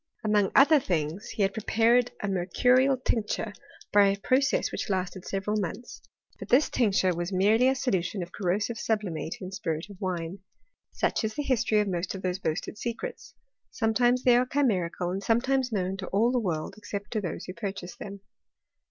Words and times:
Among 0.23 0.51
other 0.55 0.79
things 0.79 1.29
he 1.29 1.43
had 1.43 1.53
prepared 1.53 2.09
a 2.23 2.27
mer^ 2.27 2.51
curiiil 2.51 3.03
tincture, 3.03 3.53
by 3.93 4.07
a 4.07 4.17
process 4.19 4.71
which 4.71 4.89
lasted 4.89 5.25
several 5.27 5.57
months: 5.59 6.01
but 6.39 6.49
this 6.49 6.71
tincture 6.71 7.13
was 7.15 7.31
merely 7.31 7.67
a 7.67 7.75
solution 7.75 8.23
of 8.23 8.31
rorroHivc 8.31 8.79
sublimate 8.79 9.35
in 9.41 9.51
spirit 9.51 9.87
of 9.91 10.01
wine. 10.01 10.39
Such 10.91 11.23
is 11.23 11.35
the 11.35 11.43
hiMtory 11.45 11.81
of 11.81 11.87
most 11.87 12.15
of 12.15 12.23
those 12.23 12.39
boasted 12.39 12.79
secrets; 12.79 13.35
sometimes 13.69 14.23
they 14.23 14.35
are 14.35 14.47
chimerical, 14.47 15.11
and 15.11 15.21
sometimes 15.21 15.71
known 15.71 15.97
to 15.97 16.07
all 16.07 16.31
the 16.31 16.39
world, 16.39 16.73
excej)t 16.81 17.07
to 17.11 17.21
those 17.21 17.45
who 17.45 17.53
purchase 17.53 17.95
them. 17.95 18.21